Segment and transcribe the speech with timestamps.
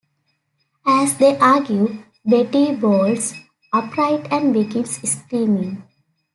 [0.83, 3.35] As they argue, Betty bolts
[3.71, 5.83] upright and begins screaming.